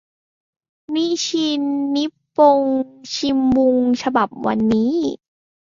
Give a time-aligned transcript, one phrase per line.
[0.95, 1.47] นิชิ
[1.95, 2.61] นิปปง
[3.13, 4.93] ชิมบุง ฉบับวันนี้